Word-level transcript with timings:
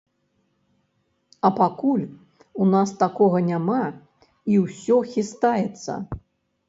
А 1.49 1.51
пакуль 1.59 2.05
у 2.65 2.69
нас 2.73 2.89
такога 3.03 3.37
няма 3.53 3.83
і 4.55 4.59
ўсё 4.67 4.97
хістаецца. 5.17 5.93